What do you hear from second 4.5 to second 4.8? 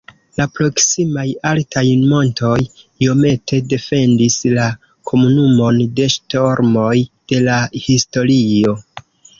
la